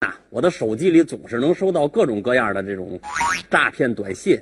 [0.00, 2.98] 啊，我的手机里总是能收到各种各样的这种
[3.50, 4.40] 诈骗短信。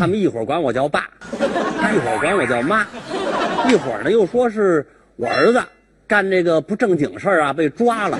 [0.00, 2.84] 他们一会儿管我叫爸，一会儿管我叫妈，
[3.70, 4.84] 一会儿呢又说是
[5.14, 5.62] 我儿子
[6.08, 8.18] 干这个不正经事儿啊被抓了，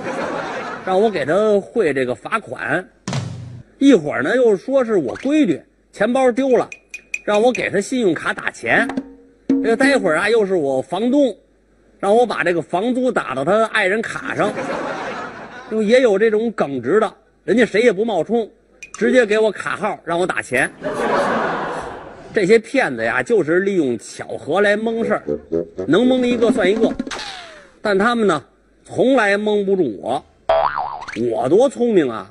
[0.86, 2.88] 让我给他汇这个罚款。
[3.78, 5.60] 一会儿呢又说是我闺女
[5.90, 6.70] 钱包丢了，
[7.24, 8.88] 让我给他信用卡打钱。
[9.48, 11.36] 这个待会儿啊又是我房东，
[11.98, 14.52] 让我把这个房租打到他爱人卡上。
[15.70, 17.14] 就也有这种耿直的，
[17.44, 18.48] 人家谁也不冒充，
[18.94, 20.70] 直接给我卡号让我打钱。
[22.32, 25.22] 这些骗子呀，就是利用巧合来蒙事儿，
[25.86, 26.90] 能蒙一个算一个。
[27.82, 28.42] 但他们呢，
[28.84, 30.24] 从来蒙不住我。
[31.30, 32.30] 我多聪明啊！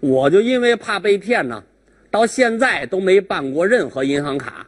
[0.00, 1.62] 我就因为怕被骗呢，
[2.10, 4.66] 到现在都没办过任何银行卡，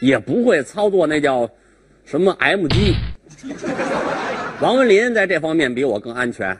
[0.00, 1.48] 也不会操作那叫
[2.04, 2.94] 什么 M 机。
[4.60, 6.56] 王文林在这方面比我更安全。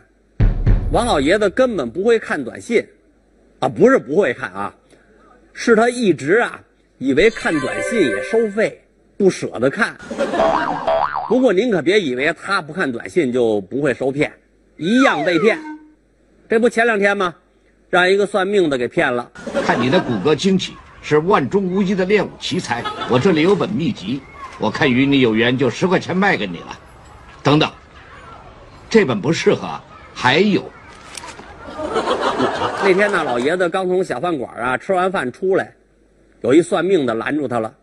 [0.91, 2.83] 王老爷子根本不会看短信，
[3.59, 4.75] 啊，不是不会看啊，
[5.53, 6.59] 是他一直啊
[6.97, 8.83] 以为看短信也收费，
[9.19, 9.95] 不舍得看。
[11.29, 14.33] 不过您可别以为他不看短信就不会受骗，
[14.79, 15.59] 一样被骗。
[16.49, 17.35] 这不前两天吗？
[17.91, 19.31] 让一个算命的给骗了。
[19.67, 22.83] 看你的骨骼惊奇，是万中无一的练武奇才。
[23.11, 24.23] 我这里有本秘籍，
[24.59, 26.79] 我看与你有缘，就十块钱卖给你了。
[27.43, 27.71] 等等，
[28.89, 29.79] 这本不适合，
[30.15, 30.65] 还有。
[32.81, 35.75] 那天呢，老爷子刚从小饭馆啊吃完饭出来，
[36.41, 37.75] 有一算命的拦住他了，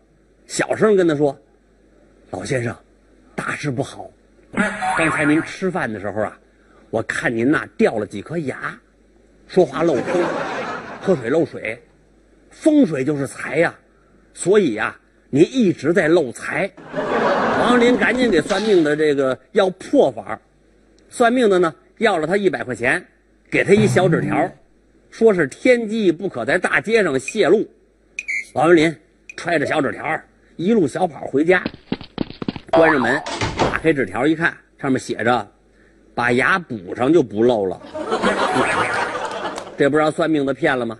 [0.46, 1.38] 小声跟他说
[2.30, 2.74] ：“老先生，
[3.34, 4.10] 大事不好！
[4.96, 6.36] 刚才您吃饭的时候啊，
[6.90, 8.76] 我看您呐掉了几颗牙，
[9.46, 10.24] 说话漏风，
[11.00, 11.80] 喝水漏水，
[12.50, 13.74] 风水就是财呀，
[14.34, 14.98] 所以呀，
[15.30, 16.70] 您一直在漏财。”
[17.60, 20.40] 王林赶紧给算命的这个要破法，
[21.10, 23.04] 算命的呢要了他一百块钱。
[23.48, 24.50] 给他一小纸条，
[25.10, 27.66] 说是天机不可在大街上泄露。
[28.52, 28.94] 王文林
[29.36, 30.20] 揣着小纸条，
[30.56, 31.62] 一路小跑回家，
[32.70, 33.20] 关上门，
[33.58, 35.48] 打开纸条一看，上面写着
[36.14, 37.80] ：“把牙补上就不漏了。”
[39.76, 40.98] 这不让算命的骗了吗？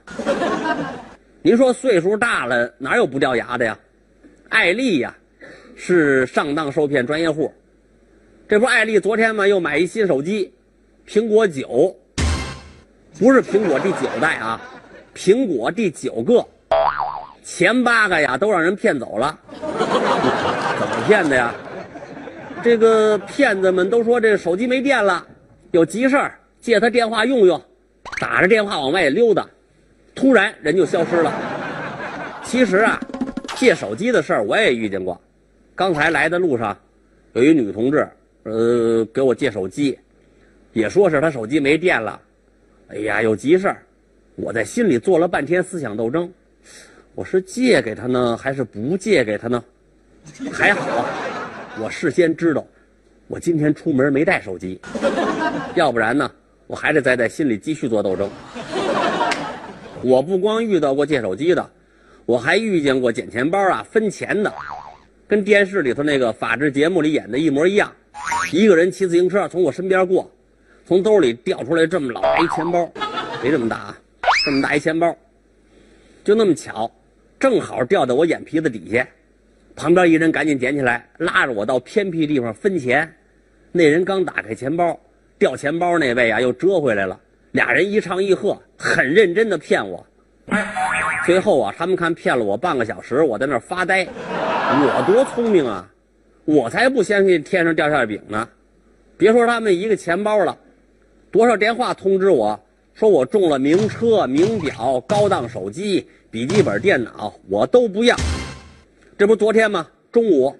[1.41, 3.79] 您说岁数大了哪有不掉牙的呀？
[4.49, 5.17] 艾丽呀，
[5.75, 7.53] 是上当受骗专业户。
[8.49, 10.53] 这不，艾丽昨天嘛又买一新手机，
[11.09, 11.97] 苹果九。
[13.19, 14.61] 不是苹果第九代啊，
[15.15, 16.47] 苹果第九个，
[17.43, 19.39] 前八个呀都让人骗走了。
[20.79, 21.55] 怎么骗的呀？
[22.63, 25.27] 这个骗子们都说这手机没电了，
[25.71, 27.61] 有急事儿借他电话用用，
[28.21, 29.47] 打着电话往外溜达，
[30.15, 31.33] 突然人就消失了。
[32.45, 33.01] 其实啊，
[33.55, 35.19] 借手机的事儿我也遇见过。
[35.75, 36.77] 刚才来的路上，
[37.33, 38.07] 有一女同志，
[38.43, 39.99] 呃，给我借手机，
[40.75, 42.21] 也说是她手机没电了。
[42.89, 43.83] 哎呀，有急事儿，
[44.37, 46.33] 我在心里做了半天思想斗争，
[47.17, 49.63] 我是借给他呢，还是不借给他呢？
[50.53, 51.05] 还好，
[51.81, 52.65] 我事先知道，
[53.27, 54.81] 我今天出门没带手机，
[55.75, 56.31] 要不然呢，
[56.69, 58.31] 我还得再在心里继续做斗争。
[60.03, 61.69] 我不光遇到过借手机的，
[62.25, 64.53] 我还遇见过捡钱包啊分钱的，
[65.27, 67.93] 跟电视里头那个法制节目里演的一模一样，
[68.53, 70.31] 一个人骑自行车从我身边过。
[70.87, 72.89] 从兜里掉出来这么老大一钱包，
[73.43, 73.99] 没这么大啊，
[74.45, 75.17] 这么大一钱包，
[76.23, 76.89] 就那么巧，
[77.41, 79.05] 正好掉在我眼皮子底下。
[79.75, 83.13] 旁边一人赶紧捡起来，拉着我到偏僻地方分钱。
[83.73, 84.97] 那人刚打开钱包，
[85.41, 87.19] 掉钱包那位啊又折回来了。
[87.51, 90.07] 俩人一唱一和，很认真的骗我。
[91.27, 94.07] 最后啊，他们看骗了我半个小时，我在那儿发呆。
[94.07, 95.91] 我多聪明啊，
[96.45, 98.49] 我才不相信天上掉馅饼呢。
[99.19, 100.57] 别说他们一个钱包了。
[101.37, 102.59] 多少电话通知我
[102.95, 108.17] 说我中了名车、名表、高档手机、笔记本电脑，我都不要。
[109.19, 109.87] 这不昨天吗？
[110.11, 110.57] 中午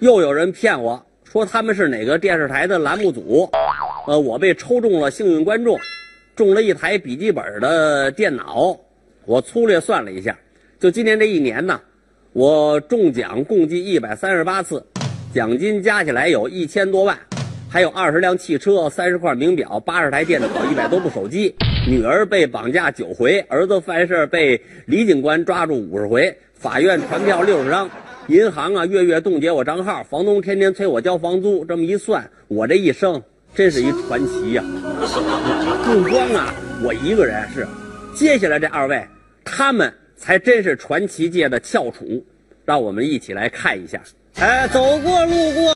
[0.00, 3.48] 又有人骗我说他们是哪个电视台的栏目组，
[4.08, 5.78] 呃，我被抽中了幸运观众，
[6.34, 8.76] 中了一台笔记本的电脑。
[9.26, 10.36] 我粗略算了一下，
[10.80, 11.80] 就今年这一年呢，
[12.32, 14.84] 我中奖共计一百三十八次，
[15.32, 17.16] 奖金加起来有一千多万。
[17.74, 21.52] 还有二十辆汽车、三十块名表、八十台电脑、一百多部手机。
[21.88, 27.90] 女儿被绑架九回，儿子犯事被李警官抓住五十回，法院传票六十张，
[28.28, 31.64] 银行啊月月冻结我账号，房东天天催我交房租。
[31.64, 33.20] 这么一算，我这一生
[33.56, 34.62] 真是一传奇呀！
[35.84, 37.66] 不光啊我一个人是，
[38.14, 39.04] 接下来这二位，
[39.42, 42.24] 他们才真是传奇界的翘楚。
[42.64, 44.00] 让我们一起来看一下。
[44.36, 45.72] 哎，走过路过。